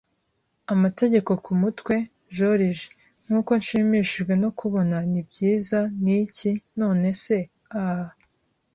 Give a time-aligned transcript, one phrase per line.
[0.73, 1.95] amategeko kumutwe,
[2.35, 2.87] Joriji,
[3.25, 4.97] nkuko nshimishijwe no kubona.
[5.11, 7.37] Nibyiza, niki, nonese?
[7.81, 8.07] Ah!